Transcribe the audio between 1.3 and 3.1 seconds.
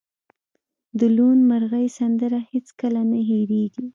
مرغۍ سندره هیڅکله